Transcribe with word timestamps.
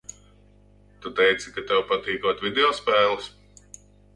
Tu 1.03 1.11
teici, 1.19 1.53
ka 1.57 1.65
tev 1.73 1.83
patīkot 1.91 2.43
video 2.49 2.73
spēles? 2.81 3.29